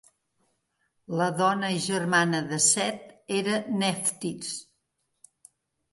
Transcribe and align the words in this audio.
La 1.19 1.27
dona 1.41 1.69
i 1.75 1.83
germana 1.83 2.41
de 2.53 2.61
Set 2.69 3.07
era 3.41 3.61
Neftis. 3.85 4.53